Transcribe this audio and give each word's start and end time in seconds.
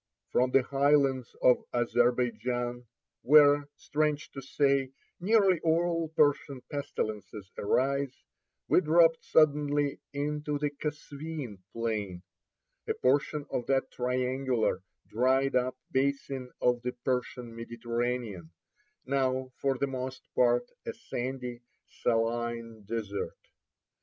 From 0.31 0.49
the 0.49 0.63
high 0.63 0.95
lands 0.95 1.35
of 1.43 1.57
Azerbeidjan, 1.75 2.85
where, 3.21 3.69
strange 3.77 4.31
to 4.31 4.41
say, 4.41 4.89
nearly 5.19 5.59
all 5.59 6.07
Persian 6.15 6.61
pestilences 6.71 7.51
arise, 7.55 8.23
we 8.67 8.81
dropped 8.81 9.23
suddenly 9.23 9.99
into 10.11 10.57
the 10.57 10.71
Kasveen 10.71 11.59
plain, 11.71 12.23
a 12.87 12.95
portion 12.95 13.45
of 13.51 13.67
that 13.67 13.91
triangular, 13.91 14.81
dried 15.07 15.55
up 15.55 15.77
basin 15.91 16.49
of 16.59 16.81
the 16.81 16.93
Persian 17.05 17.55
Mediterranean, 17.55 18.49
now 19.05 19.51
for 19.57 19.77
the 19.77 19.85
most 19.85 20.23
part 20.33 20.67
a 20.87 20.93
sandy, 20.95 21.61
saline 21.85 22.85
desert. 22.85 23.37